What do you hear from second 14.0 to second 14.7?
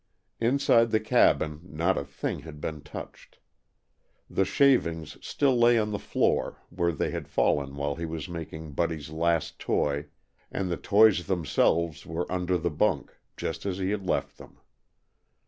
left them.